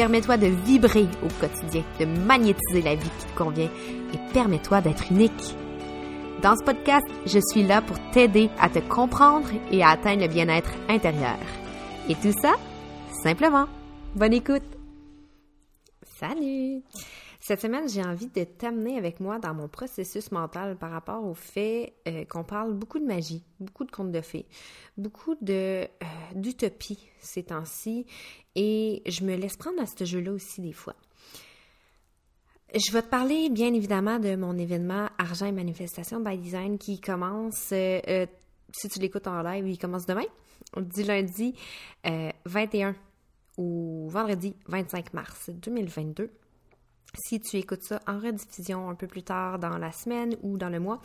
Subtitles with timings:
[0.00, 3.68] Permets-toi de vibrer au quotidien, de magnétiser la vie qui te convient
[4.14, 5.54] et permets-toi d'être unique.
[6.42, 10.28] Dans ce podcast, je suis là pour t'aider à te comprendre et à atteindre le
[10.28, 11.36] bien-être intérieur.
[12.08, 12.54] Et tout ça,
[13.22, 13.66] simplement.
[14.14, 14.64] Bonne écoute!
[16.18, 16.82] Salut!
[17.42, 21.32] Cette semaine, j'ai envie de t'amener avec moi dans mon processus mental par rapport au
[21.32, 24.44] fait euh, qu'on parle beaucoup de magie, beaucoup de contes de fées,
[24.98, 25.86] beaucoup euh,
[26.34, 28.04] d'utopie ces temps-ci,
[28.56, 30.94] et je me laisse prendre à ce jeu-là aussi des fois.
[32.74, 37.00] Je vais te parler bien évidemment de mon événement Argent et Manifestation by Design qui
[37.00, 38.26] commence, euh,
[38.70, 40.26] si tu l'écoutes en live, il commence demain,
[40.76, 41.54] du lundi
[42.44, 42.94] 21
[43.56, 46.30] ou vendredi 25 mars 2022
[47.14, 50.68] si tu écoutes ça en rediffusion un peu plus tard dans la semaine ou dans
[50.68, 51.00] le mois,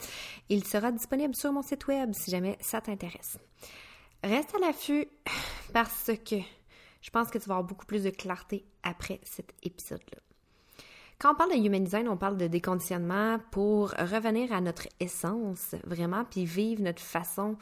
[0.50, 3.38] il sera disponible sur mon site web si jamais ça t'intéresse.
[4.24, 5.08] Reste à l'affût
[5.74, 6.38] parce que
[7.02, 10.20] je pense que tu vas avoir beaucoup plus de clarté après cet épisode-là.
[11.20, 15.76] Quand on parle de human design, on parle de déconditionnement pour revenir à notre essence
[15.86, 17.58] vraiment, puis vivre notre façon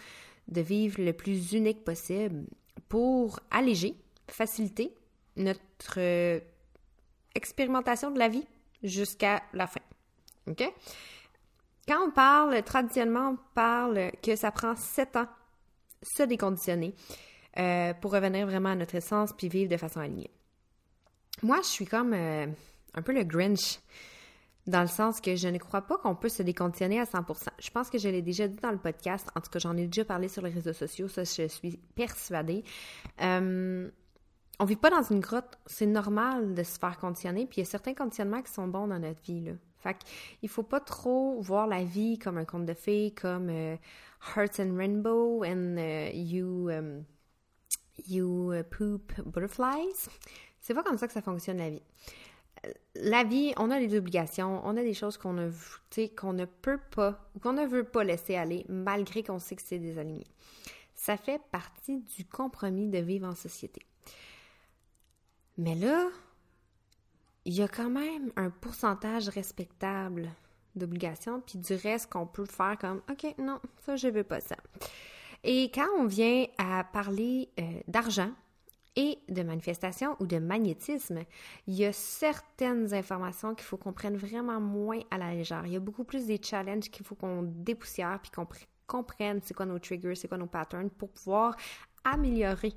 [0.48, 2.46] de vivre le plus unique possible
[2.90, 3.96] pour alléger,
[4.28, 4.94] faciliter
[5.36, 6.00] notre
[7.36, 8.46] expérimentation de la vie
[8.84, 9.82] jusqu'à la fin.
[10.48, 10.64] OK?
[11.88, 15.28] Quand on parle, traditionnellement, on parle que ça prend sept ans
[16.02, 16.94] se déconditionner
[17.58, 20.32] euh, pour revenir vraiment à notre essence puis vivre de façon alignée.
[21.42, 22.48] Moi, je suis comme euh,
[22.94, 23.80] un peu le Grinch
[24.66, 27.48] dans le sens que je ne crois pas qu'on peut se déconditionner à 100%.
[27.60, 29.88] Je pense que je l'ai déjà dit dans le podcast, en tout cas j'en ai
[29.88, 32.64] déjà parlé sur les réseaux sociaux, ça je suis persuadée.
[33.22, 33.90] Euh,
[34.64, 37.68] on vit pas dans une grotte, c'est normal de se faire conditionner, puis il y
[37.68, 39.52] a certains conditionnements qui sont bons dans notre vie, là.
[39.80, 39.98] Fait
[40.48, 43.76] faut pas trop voir la vie comme un conte de fées, comme euh,
[44.38, 47.04] Hearts and Rainbow and euh, You, um,
[48.08, 50.08] you uh, Poop Butterflies.
[50.62, 51.84] C'est pas comme ça que ça fonctionne la vie.
[52.96, 55.52] La vie, on a des obligations, on a des choses qu'on ne,
[56.16, 59.62] qu'on ne peut pas ou qu'on ne veut pas laisser aller malgré qu'on sait que
[59.62, 60.26] c'est désaligné.
[60.96, 63.82] Ça fait partie du compromis de vivre en société.
[65.58, 66.10] Mais là,
[67.46, 70.30] il y a quand même un pourcentage respectable
[70.76, 74.56] d'obligations, puis du reste qu'on peut faire comme OK, non, ça, je veux pas ça.
[75.44, 78.32] Et quand on vient à parler euh, d'argent
[78.96, 81.24] et de manifestation ou de magnétisme,
[81.68, 85.64] il y a certaines informations qu'il faut qu'on prenne vraiment moins à la légère.
[85.66, 88.48] Il y a beaucoup plus des challenges qu'il faut qu'on dépoussière puis qu'on
[88.88, 91.56] comprenne c'est quoi nos triggers, c'est quoi nos patterns pour pouvoir
[92.04, 92.74] améliorer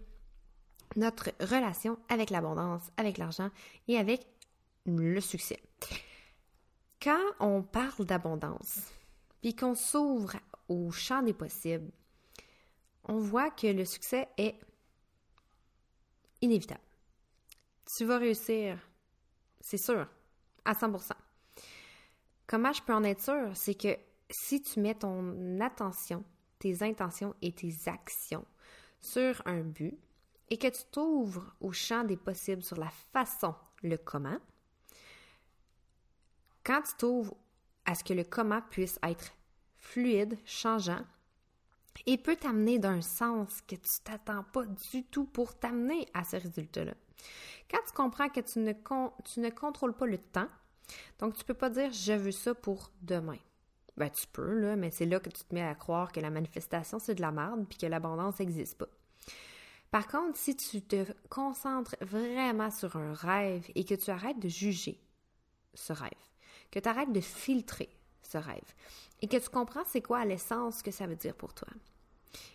[0.96, 3.50] notre relation avec l'abondance, avec l'argent
[3.88, 4.26] et avec
[4.86, 5.60] le succès.
[7.00, 8.80] Quand on parle d'abondance,
[9.42, 10.36] puis qu'on s'ouvre
[10.68, 11.90] au champ des possibles,
[13.04, 14.58] on voit que le succès est
[16.40, 16.80] inévitable.
[17.96, 18.78] Tu vas réussir,
[19.60, 20.08] c'est sûr,
[20.64, 21.12] à 100%.
[22.46, 23.50] Comment je peux en être sûr?
[23.54, 23.96] C'est que
[24.30, 26.24] si tu mets ton attention,
[26.58, 28.44] tes intentions et tes actions
[29.00, 29.96] sur un but,
[30.48, 34.38] et que tu t'ouvres au champ des possibles sur la façon, le comment,
[36.64, 37.36] quand tu t'ouvres
[37.84, 39.32] à ce que le comment puisse être
[39.78, 41.04] fluide, changeant,
[42.04, 46.36] et peut t'amener d'un sens que tu t'attends pas du tout pour t'amener à ce
[46.36, 46.94] résultat-là.
[47.70, 50.48] Quand tu comprends que tu ne, ne contrôles pas le temps,
[51.18, 53.38] donc tu peux pas dire je veux ça pour demain.
[53.96, 56.98] Ben tu peux, mais c'est là que tu te mets à croire que la manifestation,
[56.98, 58.88] c'est de la merde puis que l'abondance n'existe pas.
[59.90, 64.48] Par contre, si tu te concentres vraiment sur un rêve et que tu arrêtes de
[64.48, 65.00] juger
[65.74, 66.10] ce rêve,
[66.70, 67.88] que tu arrêtes de filtrer
[68.22, 68.74] ce rêve
[69.22, 71.68] et que tu comprends c'est quoi l'essence que ça veut dire pour toi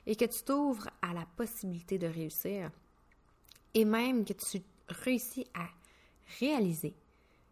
[0.06, 2.70] et que tu t'ouvres à la possibilité de réussir
[3.74, 5.68] et même que tu réussis à
[6.40, 6.94] réaliser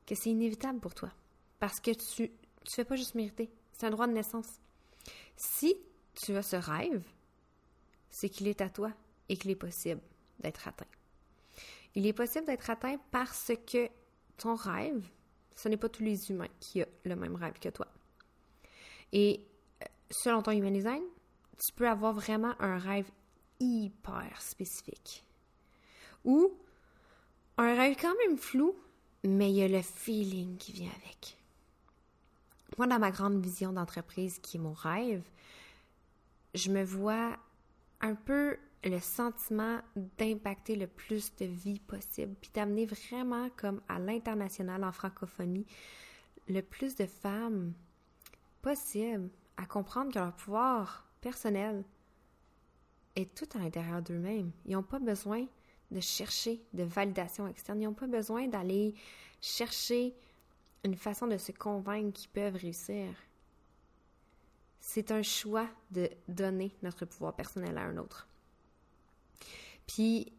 [0.05, 1.11] que c'est inévitable pour toi
[1.59, 4.59] parce que tu ne fais pas juste mériter, c'est un droit de naissance.
[5.35, 5.75] Si
[6.13, 7.03] tu as ce rêve,
[8.09, 8.91] c'est qu'il est à toi
[9.29, 10.01] et qu'il est possible
[10.39, 10.85] d'être atteint.
[11.95, 13.89] Il est possible d'être atteint parce que
[14.37, 15.07] ton rêve,
[15.55, 17.87] ce n'est pas tous les humains qui ont le même rêve que toi.
[19.11, 19.45] Et
[19.81, 21.03] euh, selon ton human design,
[21.57, 23.09] tu peux avoir vraiment un rêve
[23.59, 25.23] hyper spécifique.
[26.25, 26.53] Ou
[27.57, 28.75] un rêve quand même flou,
[29.23, 31.37] mais il y a le feeling qui vient avec.
[32.77, 35.23] Moi, dans ma grande vision d'entreprise qui est mon rêve,
[36.53, 37.35] je me vois
[37.99, 39.79] un peu le sentiment
[40.17, 45.65] d'impacter le plus de vie possible, puis d'amener vraiment comme à l'international en francophonie
[46.47, 47.73] le plus de femmes
[48.61, 51.83] possible à comprendre que leur pouvoir personnel
[53.15, 54.51] est tout à l'intérieur d'eux-mêmes.
[54.65, 55.45] Ils n'ont pas besoin
[55.91, 57.81] de chercher de validation externe.
[57.81, 58.95] Ils n'ont pas besoin d'aller
[59.41, 60.15] chercher
[60.83, 63.07] une façon de se convaincre qu'ils peuvent réussir.
[64.79, 68.28] C'est un choix de donner notre pouvoir personnel à un autre.
[69.89, 70.31] Puis,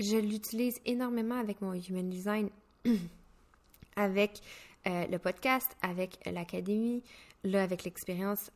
[0.00, 2.48] je l'utilise énormément avec mon Human Design,
[3.96, 4.40] avec
[4.86, 7.02] euh, le podcast, avec l'académie,
[7.44, 8.50] là, avec l'expérience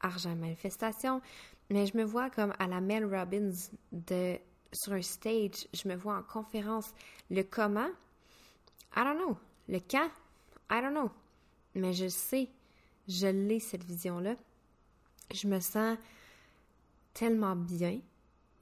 [0.00, 1.20] Argent Manifestation.
[1.68, 3.50] Mais je me vois comme à la Mel Robbins
[3.90, 4.38] de
[4.72, 6.94] sur un stage, je me vois en conférence.
[7.28, 7.90] Le comment,
[8.96, 9.36] I don't know.
[9.68, 10.10] Le quand,
[10.70, 11.10] I don't know.
[11.74, 12.48] Mais je sais,
[13.08, 14.36] je l'ai cette vision-là.
[15.32, 15.98] Je me sens
[17.14, 17.98] tellement bien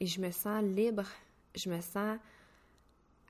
[0.02, 1.06] et je me sens libre.
[1.54, 2.18] Je me sens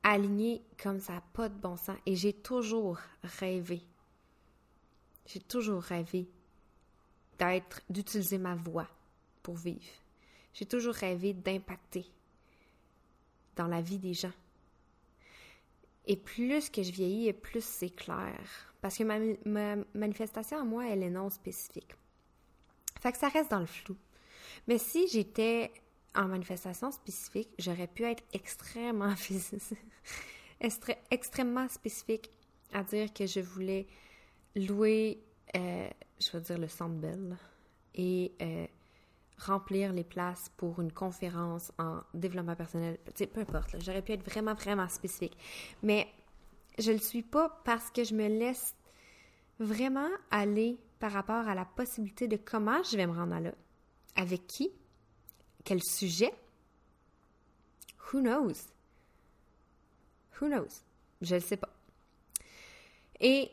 [0.02, 1.98] alignée comme ça n'a pas de bon sens.
[2.06, 3.82] Et j'ai toujours rêvé.
[5.26, 6.26] J'ai toujours rêvé
[7.38, 8.88] d'être, d'utiliser ma voix
[9.42, 9.84] pour vivre.
[10.54, 12.06] J'ai toujours rêvé d'impacter
[13.54, 14.32] dans la vie des gens.
[16.06, 18.40] Et plus que je vieillis, plus c'est clair.
[18.80, 21.94] Parce que ma, manifestation à moi, elle est non spécifique.
[23.02, 23.94] Fait que ça reste dans le flou.
[24.66, 25.70] Mais si j'étais
[26.14, 29.14] en manifestation spécifique, j'aurais pu être extrêmement
[31.10, 32.30] extrêmement spécifique
[32.72, 33.86] à dire que je voulais
[34.56, 35.22] louer,
[35.56, 35.88] euh,
[36.20, 37.06] je vais dire le Centre
[37.94, 38.66] et euh,
[39.38, 42.98] remplir les places pour une conférence en développement personnel.
[43.32, 45.36] peu importe, j'aurais pu être vraiment, vraiment spécifique.
[45.82, 46.08] Mais
[46.78, 48.74] je ne le suis pas parce que je me laisse
[49.58, 53.52] vraiment aller par rapport à la possibilité de comment je vais me rendre là.
[54.16, 54.70] Avec qui?
[55.64, 56.34] Quel sujet?
[58.12, 58.68] Who knows?
[60.40, 60.82] Who knows?
[61.20, 61.70] Je ne sais pas.
[63.20, 63.50] Et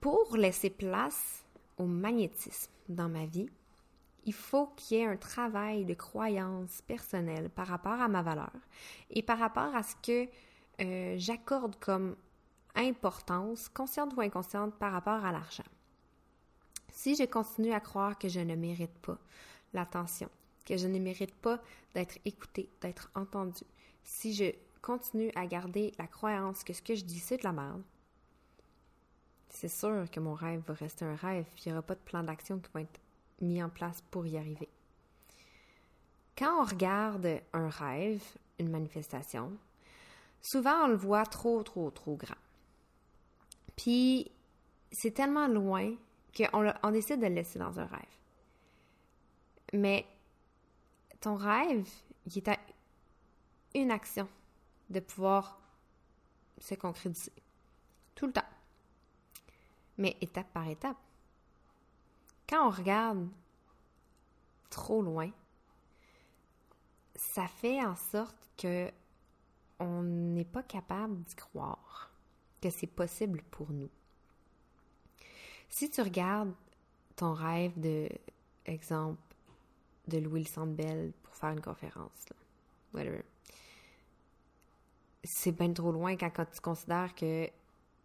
[0.00, 1.44] pour laisser place
[1.78, 3.48] au magnétisme dans ma vie,
[4.26, 8.52] il faut qu'il y ait un travail de croyance personnelle par rapport à ma valeur
[9.10, 10.28] et par rapport à ce que
[10.80, 12.16] euh, j'accorde comme
[12.74, 15.64] importance, consciente ou inconsciente, par rapport à l'argent.
[16.90, 19.18] Si je continue à croire que je ne mérite pas
[19.72, 20.28] l'attention,
[20.64, 21.60] que je ne mérite pas
[21.94, 23.64] d'être écoutée, d'être entendue,
[24.02, 24.52] si je
[24.82, 27.82] continue à garder la croyance que ce que je dis, c'est de la merde,
[29.48, 32.22] c'est sûr que mon rêve va rester un rêve, il n'y aura pas de plan
[32.22, 33.00] d'action qui va être
[33.40, 34.68] mis en place pour y arriver.
[36.36, 38.22] Quand on regarde un rêve,
[38.58, 39.52] une manifestation,
[40.42, 42.34] souvent on le voit trop, trop, trop grand.
[43.76, 44.30] Puis
[44.90, 45.94] c'est tellement loin
[46.36, 48.00] qu'on on décide de le laisser dans un rêve.
[49.72, 50.06] Mais
[51.24, 51.88] ton rêve,
[52.26, 52.58] il est à
[53.74, 54.28] une action
[54.90, 55.58] de pouvoir
[56.58, 57.32] se concrétiser.
[58.14, 58.42] Tout le temps.
[59.96, 60.98] Mais étape par étape
[62.46, 63.26] quand on regarde
[64.68, 65.30] trop loin,
[67.16, 68.90] ça fait en sorte que
[69.80, 72.12] on n'est pas capable d'y croire
[72.60, 73.90] que c'est possible pour nous.
[75.70, 76.52] Si tu regardes
[77.16, 78.10] ton rêve de,
[78.66, 79.23] exemple,
[80.08, 82.26] de louer le Centre Bell pour faire une conférence,
[82.92, 83.22] whatever,
[85.24, 87.48] c'est bien trop loin quand, tu considères que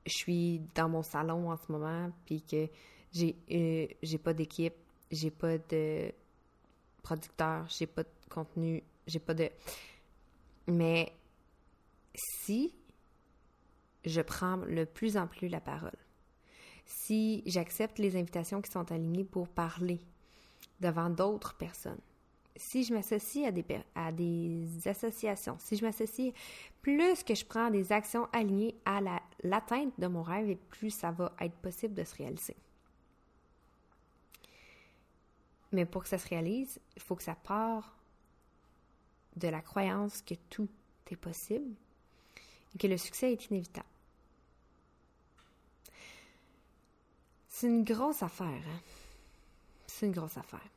[0.06, 2.68] je suis dans mon salon en ce moment, puis que
[3.12, 4.76] j'ai euh, pas d'équipe,
[5.12, 6.12] j'ai pas de
[7.04, 9.50] producteur, j'ai pas de contenu, j'ai pas de.
[10.68, 11.12] Mais
[12.16, 12.74] si
[14.06, 15.98] je prends le plus en plus la parole,
[16.86, 20.00] si j'accepte les invitations qui sont alignées pour parler
[20.80, 22.00] devant d'autres personnes,
[22.56, 26.34] si je m'associe à des, à des associations, si je m'associe,
[26.82, 29.00] plus que je prends des actions alignées à
[29.44, 32.56] l'atteinte de mon rêve, et plus ça va être possible de se réaliser.
[35.72, 37.98] Mais pour que ça se réalise, il faut que ça part
[39.36, 40.68] de la croyance que tout
[41.12, 41.76] est possible
[42.74, 43.88] et que le succès est inévitable.
[47.48, 48.48] C'est une grosse affaire.
[48.48, 48.80] Hein?
[50.00, 50.70] C'est une grosse affaire.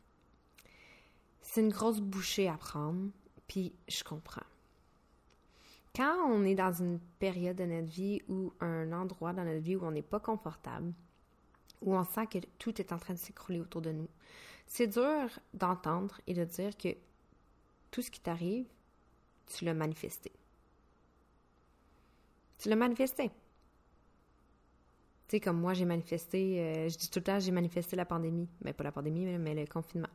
[1.42, 3.12] C'est une grosse bouchée à prendre,
[3.46, 4.42] puis je comprends.
[5.94, 9.76] Quand on est dans une période de notre vie ou un endroit dans notre vie
[9.76, 10.92] où on n'est pas confortable,
[11.82, 14.08] où on sent que tout est en train de s'écrouler autour de nous,
[14.66, 16.88] c'est dur d'entendre et de dire que
[17.92, 18.66] tout ce qui t'arrive,
[19.46, 20.32] tu l'as manifesté.
[22.58, 23.30] Tu l'as manifesté.
[25.40, 28.48] Comme moi, j'ai manifesté, euh, je dis tout le temps, j'ai manifesté la pandémie.
[28.64, 30.08] Mais pas la pandémie, mais, le confinement.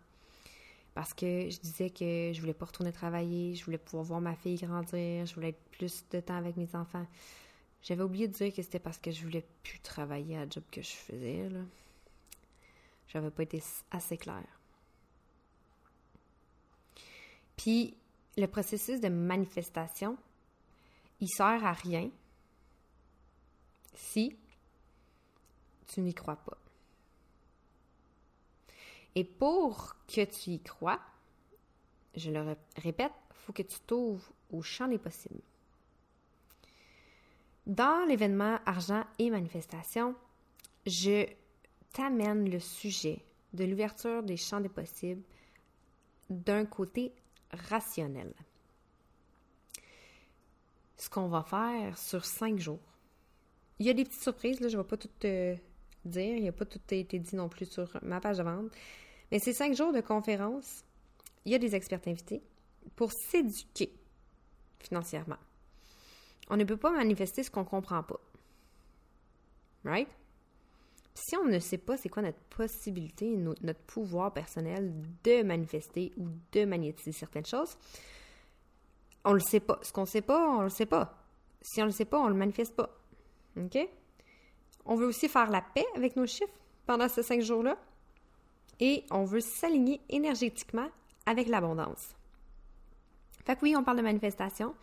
[0.94, 4.36] Parce que je disais que je voulais pas retourner travailler, je voulais pouvoir voir ma
[4.36, 7.06] fille grandir, je voulais être plus de temps avec mes enfants.
[7.84, 10.64] J'avais oublié de dire que c'était parce que je voulais plus travailler à la job
[10.72, 11.60] que je faisais, là.
[13.08, 14.60] J'avais pas été assez claire.
[17.56, 17.96] Puis,
[18.38, 20.18] le processus de manifestation,
[21.20, 22.10] il sert à rien
[23.94, 24.36] si
[25.88, 26.58] tu n'y crois pas.
[29.16, 31.00] Et pour que tu y crois,
[32.16, 35.42] je le répète, il faut que tu t'ouvres au champ des possibles.
[37.66, 40.16] Dans l'événement Argent et Manifestation,
[40.86, 41.26] je
[41.94, 45.24] t'amène le sujet de l'ouverture des champs des possibles
[46.30, 47.14] d'un côté
[47.52, 48.34] rationnel.
[50.98, 52.80] Ce qu'on va faire sur cinq jours.
[53.80, 55.56] Il y a des petites surprises, là, je ne vais pas tout te
[56.08, 58.72] dire, il n'y a pas tout été dit non plus sur ma page de vente.
[59.32, 60.84] Mais ces cinq jours de conférence,
[61.46, 62.42] il y a des experts invités
[62.96, 63.94] pour s'éduquer
[64.80, 65.38] financièrement.
[66.50, 68.20] On ne peut pas manifester ce qu'on ne comprend pas.
[69.84, 70.10] Right?
[71.14, 76.28] Si on ne sait pas c'est quoi notre possibilité, notre pouvoir personnel de manifester ou
[76.52, 77.78] de magnétiser certaines choses,
[79.26, 79.80] on le sait pas.
[79.82, 81.26] Ce qu'on ne sait pas, on le sait pas.
[81.62, 82.90] Si on le sait pas, on le manifeste pas.
[83.58, 83.78] OK?
[84.88, 87.78] On veut aussi faire la paix avec nos chiffres pendant ces cinq jours-là.
[88.80, 90.90] Et on veut s'aligner énergétiquement
[91.26, 92.16] avec l'abondance.
[93.46, 94.76] Fait que oui, on parle de manifestation,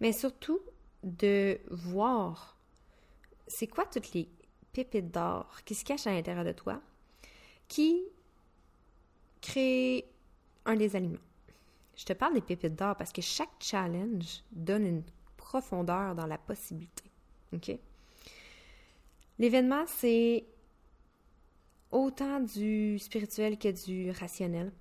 [0.00, 0.60] mais surtout
[1.02, 2.56] de voir
[3.46, 4.28] c'est quoi toutes les
[4.72, 6.80] pépites d'or qui se cachent à l'intérieur de toi
[7.68, 8.02] qui
[9.40, 10.04] créent
[10.64, 11.18] un des aliments.
[11.96, 15.02] Je te parle des pépites d'or parce que chaque challenge donne une
[15.36, 17.04] profondeur dans la possibilité.
[17.52, 17.78] OK?
[19.38, 20.46] L'événement, c'est
[21.90, 24.72] autant du spirituel que du rationnel.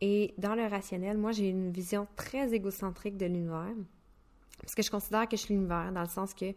[0.00, 3.74] Et dans le rationnel, moi, j'ai une vision très égocentrique de l'univers.
[4.60, 6.54] Parce que je considère que je suis l'univers, dans le sens que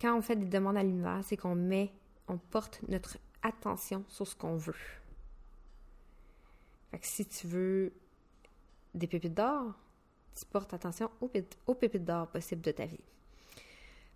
[0.00, 1.92] quand on fait des demandes à l'univers, c'est qu'on met,
[2.28, 4.74] on porte notre attention sur ce qu'on veut.
[6.90, 7.92] Fait que si tu veux
[8.94, 9.74] des pépites d'or,
[10.34, 13.00] tu portes attention aux, pépites d'or possibles de ta vie.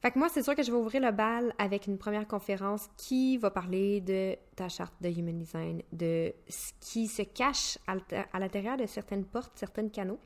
[0.05, 2.91] Fait que moi, c'est sûr que je vais ouvrir le bal avec une première conférence
[2.99, 8.39] qui va parler de ta charte de Human Design, de ce qui se cache à
[8.39, 10.21] l'intérieur de certaines portes, certains canaux,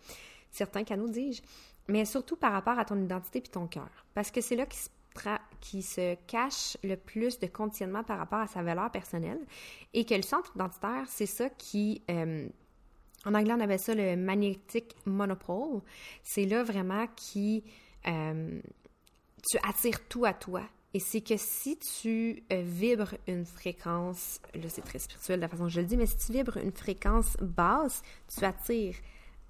[0.51, 1.43] certains canaux, dis-je,
[1.87, 4.05] mais surtout par rapport à ton identité puis ton cœur.
[4.15, 4.67] Parce que c'est là
[5.61, 9.47] qui se, cache le plus de conditionnement par rapport à sa valeur personnelle
[9.95, 12.03] et que le centre identitaire, c'est ça qui...
[12.11, 12.49] Euh,
[13.25, 15.83] en anglais, on avait ça le magnetic monopole.
[16.25, 17.63] C'est là vraiment qui...
[18.09, 18.61] Euh,
[19.49, 20.63] tu attires tout à toi.
[20.95, 25.49] Et c'est que si tu euh, vibres une fréquence, là c'est très spirituel de la
[25.49, 28.03] façon que je le dis, mais si tu vibres une fréquence basse,
[28.35, 28.97] tu attires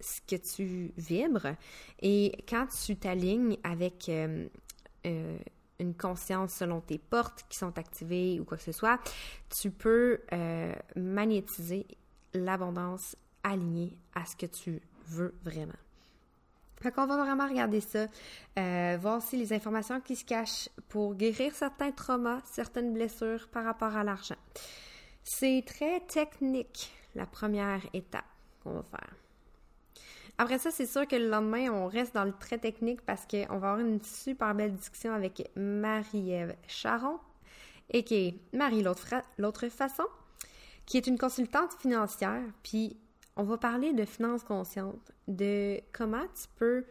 [0.00, 1.54] ce que tu vibres.
[2.02, 4.48] Et quand tu t'alignes avec euh,
[5.06, 5.38] euh,
[5.78, 8.98] une conscience selon tes portes qui sont activées ou quoi que ce soit,
[9.60, 10.20] tu peux
[10.96, 11.86] magnétiser
[12.34, 15.72] l'abondance alignée à ce que tu veux vraiment.
[16.80, 18.06] Fait qu'on va vraiment regarder ça,
[18.58, 23.64] euh, voir si les informations qui se cachent pour guérir certains traumas, certaines blessures par
[23.64, 24.36] rapport à l'argent.
[25.24, 28.24] C'est très technique, la première étape
[28.62, 29.14] qu'on va faire.
[30.40, 33.58] Après ça, c'est sûr que le lendemain, on reste dans le très technique parce qu'on
[33.58, 37.18] va avoir une super belle discussion avec Marie-Ève Charon,
[37.90, 40.04] et qui est Marie l'autre façon,
[40.86, 42.96] qui est une consultante financière, puis
[43.38, 46.84] on va parler de finances conscientes, de comment tu peux,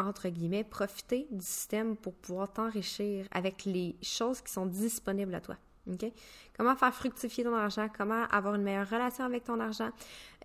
[0.00, 5.40] entre guillemets, profiter du système pour pouvoir t'enrichir avec les choses qui sont disponibles à
[5.40, 5.56] toi.
[6.56, 9.90] Comment faire fructifier ton argent, comment avoir une meilleure relation avec ton argent.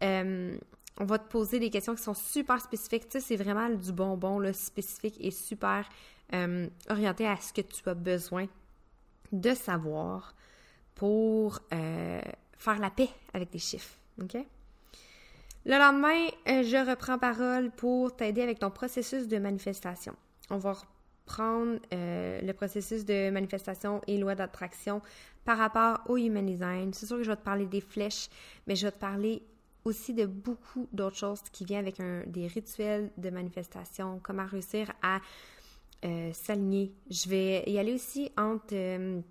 [0.04, 0.56] Euh,
[1.00, 3.10] on va te poser des questions qui sont super spécifiques.
[3.10, 5.90] Tu sais, c'est vraiment du bonbon là, spécifique et super
[6.34, 8.46] euh, orienté à ce que tu as besoin
[9.32, 10.36] de savoir
[10.94, 12.22] pour euh,
[12.60, 14.01] faire la paix avec tes chiffres.
[14.22, 14.38] OK?
[15.66, 20.16] Le lendemain, euh, je reprends parole pour t'aider avec ton processus de manifestation.
[20.50, 25.02] On va reprendre euh, le processus de manifestation et loi d'attraction
[25.46, 26.94] par rapport au Human Design.
[26.94, 28.28] C'est sûr que je vais te parler des flèches,
[28.66, 29.44] mais je vais te parler
[29.86, 34.92] aussi de beaucoup d'autres choses qui viennent avec un, des rituels de manifestation, comment réussir
[35.04, 35.20] à
[36.06, 36.92] euh, s'aligner.
[37.12, 39.22] Je vais y aller aussi entre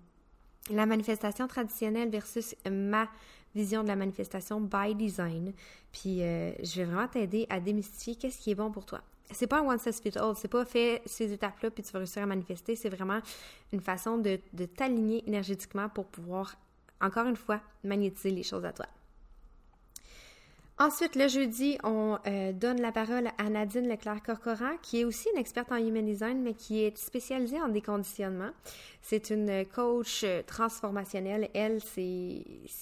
[0.69, 3.09] la manifestation traditionnelle versus ma
[3.55, 5.53] vision de la manifestation by design.
[5.91, 9.01] Puis euh, je vais vraiment t'aider à démystifier qu'est-ce qui est bon pour toi.
[9.31, 11.99] c'est pas un one size fits all, c'est pas fait ces étapes-là puis tu vas
[11.99, 13.19] réussir à manifester, c'est vraiment
[13.71, 16.55] une façon de, de t'aligner énergétiquement pour pouvoir,
[16.99, 18.87] encore une fois, magnétiser les choses à toi.
[20.81, 25.39] Ensuite, le jeudi, on euh, donne la parole à Nadine Leclerc-Corcoran, qui est aussi une
[25.39, 28.49] experte en human design, mais qui est spécialisée en déconditionnement.
[29.03, 31.51] C'est une coach euh, transformationnelle.
[31.53, 31.81] Elle,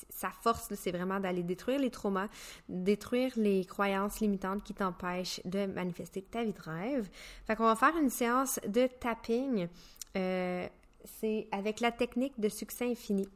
[0.10, 2.30] sa force, c'est vraiment d'aller détruire les traumas,
[2.70, 7.10] détruire les croyances limitantes qui t'empêchent de manifester ta vie de rêve.
[7.48, 9.68] Fait qu'on va faire une séance de tapping.
[10.16, 10.66] Euh,
[11.04, 13.28] c'est avec la technique de succès infini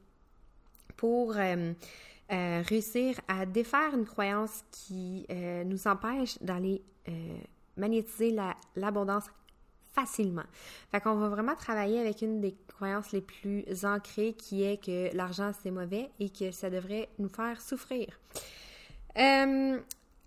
[0.96, 1.36] pour
[2.30, 7.38] réussir à défaire une croyance qui euh, nous empêche d'aller euh,
[7.77, 8.36] magnétiser
[8.75, 9.25] l'abondance
[9.92, 10.44] facilement.
[10.92, 15.15] Fait qu'on va vraiment travailler avec une des croyances les plus ancrées qui est que
[15.15, 18.08] l'argent c'est mauvais et que ça devrait nous faire souffrir.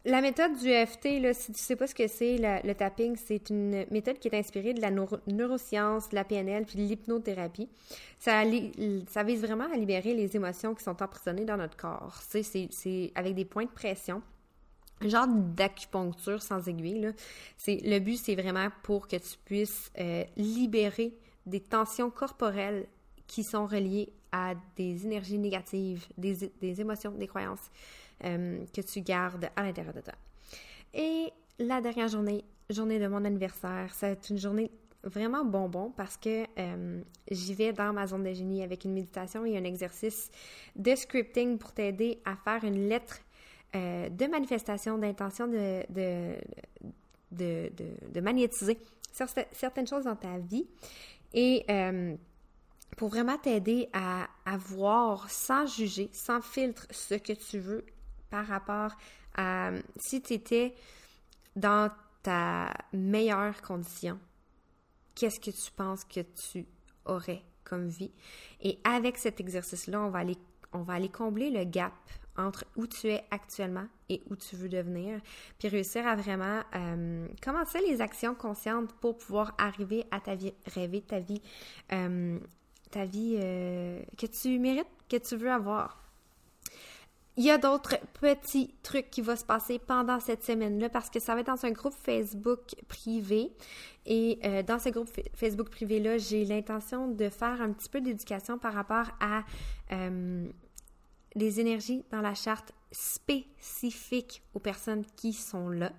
[0.06, 3.50] La méthode du EFT, là, si tu sais pas ce que c'est, le tapping, c'est
[3.50, 7.68] une méthode qui est inspirée de la neuroscience, de la PNL, puis de l'hypnothérapie.
[8.20, 12.20] Ça, vise vraiment à libérer les émotions qui sont emprisonnées dans notre corps.
[12.22, 14.22] C'est avec des points de pression
[15.02, 17.12] un genre d'acupuncture sans aiguille.
[17.66, 22.86] Le but, c'est vraiment pour que tu puisses euh, libérer des tensions corporelles
[23.26, 27.70] qui sont reliées à des énergies négatives, des émotions, des croyances.
[28.24, 30.14] Euh, que tu gardes à l'intérieur de toi.
[30.94, 34.70] Et la dernière journée, journée de mon anniversaire, c'est une journée
[35.04, 39.44] vraiment bonbon parce que euh, j'y vais dans ma zone de génie avec une méditation
[39.44, 40.30] et un exercice
[40.76, 43.18] de scripting pour t'aider à faire une lettre
[43.74, 46.36] euh, de manifestation, d'intention de, de,
[47.32, 48.78] de, magnétiser
[49.52, 50.66] certaines choses dans ta vie.
[51.34, 51.66] Et
[52.96, 57.84] pour vraiment t'aider à, à voir sans juger, sans filtre, ce que tu veux
[58.30, 58.92] par rapport
[59.36, 60.74] à si tu étais
[61.54, 61.90] dans
[62.22, 64.18] ta meilleure condition,
[65.14, 66.66] qu'est-ce que tu penses que tu
[67.04, 68.12] aurais comme vie?
[68.60, 70.36] Et avec cet exercice-là, on va aller
[70.72, 71.94] on va aller combler le gap
[72.36, 75.20] entre où tu es actuellement et où tu veux devenir,
[75.58, 80.52] puis réussir à vraiment euh, commencer les actions conscientes pour pouvoir arriver à ta vie
[80.66, 81.40] rêver ta vie,
[81.92, 82.38] euh,
[82.90, 86.02] ta vie euh, que tu mérites, que tu veux avoir.
[87.38, 91.20] Il y a d'autres petits trucs qui vont se passer pendant cette semaine-là parce que
[91.20, 93.52] ça va être dans un groupe Facebook privé.
[94.06, 98.56] Et euh, dans ce groupe Facebook privé-là, j'ai l'intention de faire un petit peu d'éducation
[98.56, 99.44] par rapport à
[99.92, 100.48] euh,
[101.34, 105.92] les énergies dans la charte spécifique aux personnes qui sont là.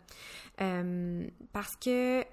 [0.61, 2.23] Euh, parce que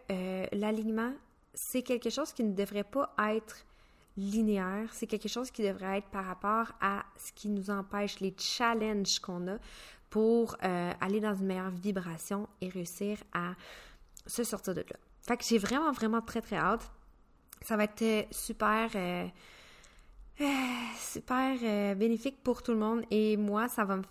[0.57, 1.12] l'alignement,
[1.53, 3.67] c'est quelque chose qui ne devrait pas être
[4.16, 8.35] linéaire, c'est quelque chose qui devrait être par rapport à ce qui nous empêche, les
[8.38, 9.59] challenges qu'on a
[10.11, 13.55] pour euh, aller dans une meilleure vibration et réussir à
[14.27, 14.96] se sortir de là.
[15.27, 16.88] Fait que j'ai vraiment, vraiment très, très hâte.
[17.62, 19.27] Ça va être euh, super, euh,
[20.96, 24.03] super bénéfique pour tout le monde et moi, ça va me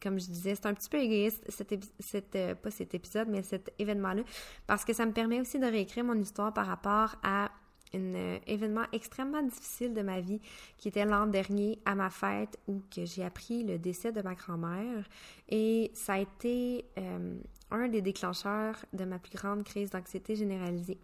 [0.00, 4.22] comme je disais, c'est un petit peu égoïste, cet, pas cet épisode, mais cet événement-là,
[4.68, 7.50] parce que ça me permet aussi de réécrire mon histoire par rapport à
[7.94, 10.40] un euh, événement extrêmement difficile de ma vie
[10.76, 14.34] qui était l'an dernier à ma fête où que j'ai appris le décès de ma
[14.34, 15.08] grand-mère
[15.48, 17.38] et ça a été euh,
[17.70, 20.98] un des déclencheurs de ma plus grande crise d'anxiété généralisée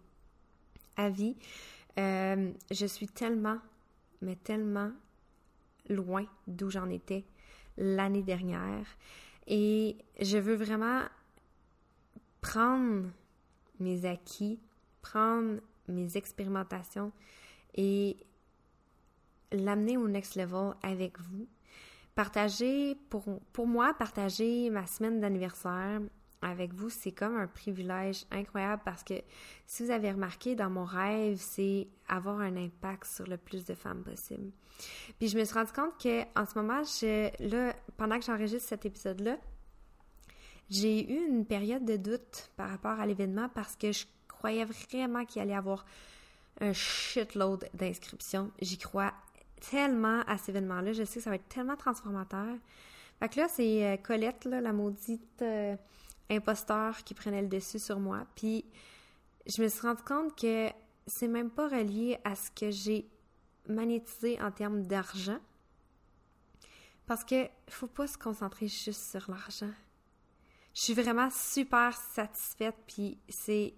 [0.97, 1.35] à vie.
[1.97, 3.57] Euh, je suis tellement,
[4.21, 4.91] mais tellement
[5.89, 7.23] loin d'où j'en étais
[7.77, 8.85] l'année dernière
[9.47, 11.01] et je veux vraiment
[12.41, 13.07] prendre
[13.79, 14.59] mes acquis,
[15.01, 17.11] prendre mes expérimentations
[17.75, 18.17] et
[19.51, 21.47] l'amener au next level avec vous.
[22.15, 25.99] Partager, pour, pour moi, partager ma semaine d'anniversaire
[26.41, 29.15] avec vous, c'est comme un privilège incroyable parce que
[29.65, 33.73] si vous avez remarqué, dans mon rêve, c'est avoir un impact sur le plus de
[33.73, 34.51] femmes possible.
[35.19, 38.69] Puis je me suis rendu compte que en ce moment, je, là, pendant que j'enregistre
[38.69, 39.37] cet épisode-là,
[40.69, 44.05] j'ai eu une période de doute par rapport à l'événement parce que je
[44.45, 45.85] croyais vraiment qu'il allait y avoir
[46.61, 48.51] un shitload d'inscriptions.
[48.61, 49.11] J'y crois
[49.71, 50.93] tellement à cet événement-là.
[50.93, 52.55] Je sais que ça va être tellement transformateur.
[53.19, 55.75] Fait que là, c'est euh, Colette, la maudite euh,
[56.29, 58.27] imposteur qui prenait le dessus sur moi.
[58.35, 58.65] Puis
[59.47, 60.69] je me suis rendu compte que
[61.07, 63.09] c'est même pas relié à ce que j'ai
[63.67, 65.39] magnétisé en termes d'argent.
[67.07, 69.73] Parce que faut pas se concentrer juste sur l'argent.
[70.75, 73.73] Je suis vraiment super satisfaite, puis c'est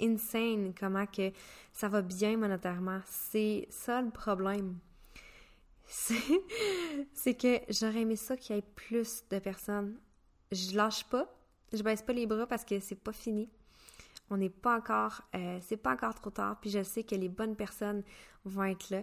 [0.00, 1.30] insane comment que
[1.72, 3.00] ça va bien monétairement.
[3.06, 4.78] C'est ça le problème.
[5.86, 9.98] C'est que j'aurais aimé ça qu'il y ait plus de personnes.
[10.50, 11.32] Je lâche pas.
[11.72, 13.48] Je baisse pas les bras parce que c'est pas fini.
[14.30, 17.28] On n'est pas encore, euh, c'est pas encore trop tard, puis je sais que les
[17.28, 18.02] bonnes personnes
[18.44, 19.02] vont être là.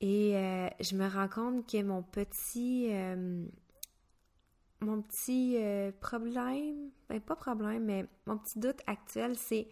[0.00, 3.46] Et euh, je me rends compte que mon petit, euh,
[4.80, 5.58] mon petit
[6.00, 9.68] problème, ben pas problème, mais mon petit doute actuel, c'est,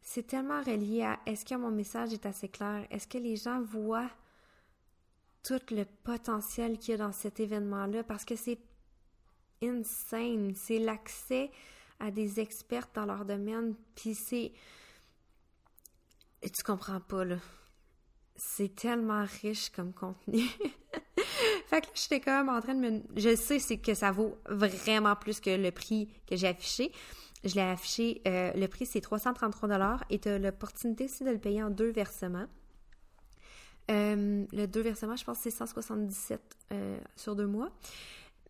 [0.00, 3.62] c'est tellement relié à est-ce que mon message est assez clair, est-ce que les gens
[3.62, 4.10] voient
[5.42, 8.58] tout le potentiel qu'il y a dans cet événement-là, parce que c'est
[9.62, 11.50] insane, c'est l'accès
[12.00, 14.52] à des experts dans leur domaine, puis c'est...
[16.42, 17.36] Tu comprends pas, là.
[18.34, 20.42] C'est tellement riche comme contenu.
[21.72, 23.02] fait que là, j'étais même en train de me...
[23.16, 26.92] Je sais c'est que ça vaut vraiment plus que le prix que j'ai affiché.
[27.44, 31.38] Je l'ai affiché, euh, le prix c'est 333 et tu as l'opportunité aussi de le
[31.38, 32.46] payer en deux versements.
[33.90, 36.40] Euh, le deux versements, je pense que c'est 177
[36.72, 37.70] euh, sur deux mois.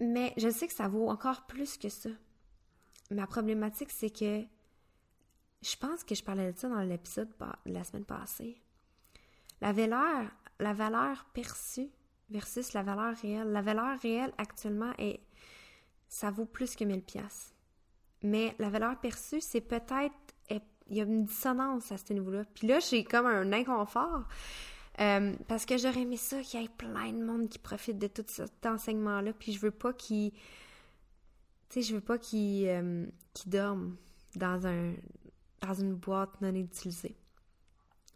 [0.00, 2.10] Mais je sais que ça vaut encore plus que ça
[3.12, 4.42] ma problématique, c'est que
[5.62, 7.28] je pense que je parlais de ça dans l'épisode
[7.66, 8.60] de la semaine passée.
[9.60, 11.90] La valeur, la valeur perçue
[12.30, 13.52] versus la valeur réelle.
[13.52, 15.20] La valeur réelle actuellement est
[16.08, 17.54] ça vaut plus que 1000 pièces.
[18.22, 20.14] Mais la valeur perçue, c'est peut-être
[20.88, 22.44] il y a une dissonance à ce niveau-là.
[22.54, 24.24] Puis là, j'ai comme un inconfort
[25.00, 28.08] euh, parce que j'aurais aimé ça qu'il y ait plein de monde qui profite de
[28.08, 29.32] tout cet enseignement-là.
[29.32, 33.06] Puis je veux pas qu'il tu sais, je veux pas qu'ils euh,
[33.46, 33.96] dorment
[34.36, 34.92] dans un
[35.60, 37.16] dans une boîte non utilisée.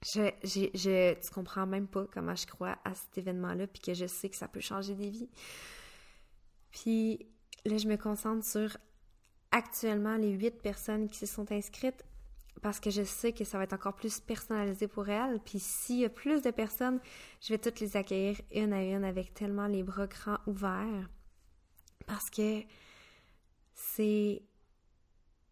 [0.05, 3.95] Je, je, je, tu comprends même pas comment je crois à cet événement-là, puis que
[3.95, 5.31] je sais que ça peut changer des vies.
[6.71, 7.27] Puis
[7.65, 8.77] là, je me concentre sur
[9.51, 12.05] actuellement les huit personnes qui se sont inscrites
[12.63, 15.41] parce que je sais que ça va être encore plus personnalisé pour elles.
[15.41, 17.01] Puis s'il y a plus de personnes,
[17.41, 21.09] je vais toutes les accueillir une à une avec tellement les bras grands ouverts.
[22.07, 22.63] Parce que
[23.75, 24.43] c'est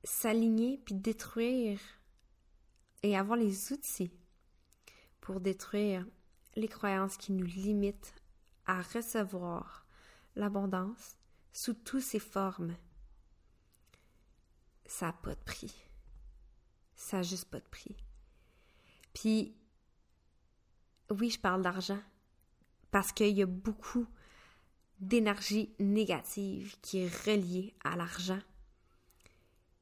[0.02, 1.78] s'aligner puis détruire
[3.02, 4.10] et avoir les outils
[5.24, 6.06] pour détruire
[6.54, 8.14] les croyances qui nous limitent
[8.66, 9.86] à recevoir
[10.36, 11.16] l'abondance
[11.50, 12.76] sous toutes ses formes.
[14.84, 15.74] Ça n'a pas de prix.
[16.94, 17.96] Ça n'a juste pas de prix.
[19.14, 19.56] Puis,
[21.10, 22.02] oui, je parle d'argent
[22.90, 24.06] parce qu'il y a beaucoup
[25.00, 28.40] d'énergie négative qui est reliée à l'argent.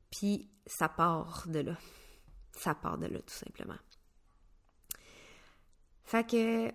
[0.08, 1.76] Puis ça part de là.
[2.52, 3.78] Ça part de là, tout simplement.
[6.04, 6.72] Fait que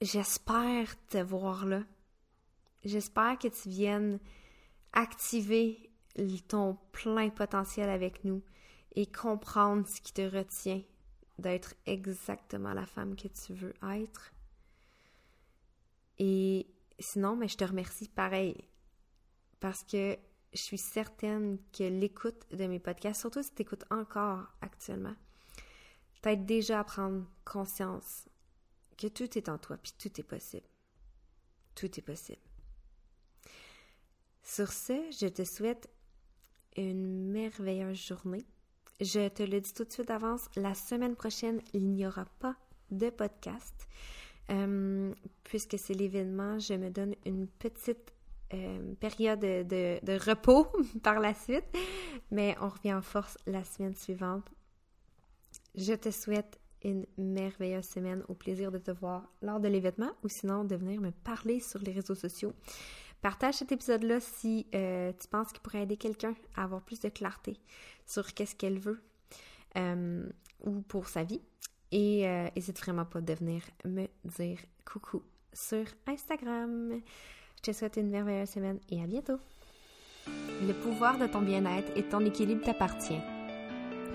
[0.00, 1.82] j'espère te voir là.
[2.84, 4.20] J'espère que tu viennes
[4.92, 5.90] activer
[6.48, 8.42] ton plein potentiel avec nous
[8.94, 10.82] et comprendre ce qui te retient
[11.38, 14.32] d'être exactement la femme que tu veux être.
[16.18, 16.66] Et
[16.98, 18.68] sinon, mais je te remercie pareil
[19.60, 20.16] parce que
[20.52, 25.14] je suis certaine que l'écoute de mes podcasts, surtout si tu écoutes encore actuellement,
[26.26, 28.28] t'aide déjà prendre conscience
[28.98, 30.66] que tout est en toi, puis tout est possible.
[31.76, 32.42] Tout est possible.
[34.42, 35.88] Sur ce, je te souhaite
[36.76, 38.44] une merveilleuse journée.
[39.00, 42.56] Je te le dis tout de suite d'avance, la semaine prochaine, il n'y aura pas
[42.90, 43.86] de podcast.
[44.50, 48.12] Euh, puisque c'est l'événement, je me donne une petite
[48.52, 50.66] euh, période de, de, repos
[51.04, 51.66] par la suite,
[52.32, 54.50] mais on revient en force la semaine suivante.
[55.76, 60.28] Je te souhaite une merveilleuse semaine, au plaisir de te voir lors de l'événement ou
[60.28, 62.52] sinon de venir me parler sur les réseaux sociaux.
[63.22, 67.08] Partage cet épisode-là si euh, tu penses qu'il pourrait aider quelqu'un à avoir plus de
[67.08, 67.58] clarté
[68.06, 69.02] sur qu'est-ce qu'elle veut
[70.64, 71.42] ou pour sa vie.
[71.92, 74.58] Et n'hésite euh, vraiment pas de venir me dire
[74.90, 77.00] coucou sur Instagram.
[77.56, 79.38] Je te souhaite une merveilleuse semaine et à bientôt.
[80.26, 83.20] Le pouvoir de ton bien-être et ton équilibre t'appartient.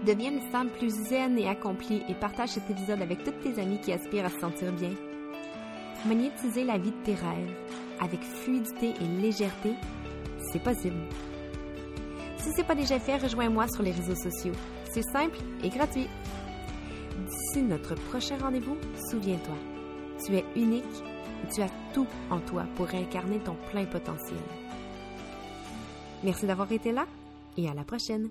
[0.05, 3.79] Deviens une femme plus zen et accomplie et partage cet épisode avec toutes tes amies
[3.79, 4.89] qui aspirent à se sentir bien.
[6.07, 7.55] Magnétiser la vie de tes rêves
[7.99, 9.75] avec fluidité et légèreté,
[10.51, 10.97] c'est possible.
[12.37, 14.53] Si ce n'est pas déjà fait, rejoins-moi sur les réseaux sociaux.
[14.91, 16.07] C'est simple et gratuit.
[17.27, 18.77] D'ici notre prochain rendez-vous,
[19.11, 19.55] souviens-toi,
[20.25, 20.83] tu es unique
[21.43, 24.39] et tu as tout en toi pour incarner ton plein potentiel.
[26.23, 27.05] Merci d'avoir été là
[27.55, 28.29] et à la prochaine.